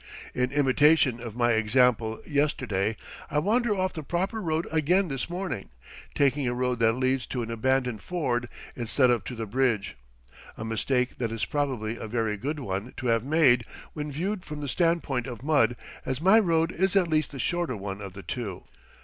In 0.33 0.51
imitation 0.51 1.19
of 1.21 1.35
my 1.35 1.51
example 1.51 2.23
yesterday, 2.25 2.97
I 3.29 3.37
wander 3.37 3.75
off 3.75 3.93
the 3.93 4.01
proper 4.01 4.41
road 4.41 4.67
again 4.71 5.09
this 5.09 5.29
morning, 5.29 5.69
taking 6.15 6.47
a 6.47 6.55
road 6.55 6.79
that 6.79 6.93
leads 6.93 7.27
to 7.27 7.43
an 7.43 7.51
abandoned 7.51 8.01
ford 8.01 8.49
instead 8.75 9.11
of 9.11 9.23
to 9.25 9.35
the 9.35 9.45
bridge, 9.45 9.95
a 10.57 10.65
mistake 10.65 11.19
that 11.19 11.31
is 11.31 11.45
probably 11.45 11.97
a 11.97 12.07
very 12.07 12.35
good 12.35 12.59
one 12.59 12.95
to 12.97 13.07
have 13.09 13.23
made 13.23 13.63
when 13.93 14.11
viewed 14.11 14.43
from 14.43 14.61
the 14.61 14.67
stand 14.67 15.03
point 15.03 15.27
of 15.27 15.43
mud, 15.43 15.75
as 16.03 16.19
my 16.19 16.39
road 16.39 16.71
is 16.71 16.95
at 16.95 17.07
least 17.07 17.29
the 17.29 17.37
shorter 17.37 17.77
one 17.77 18.01
of 18.01 18.13
the 18.13 18.23
two. 18.23 18.63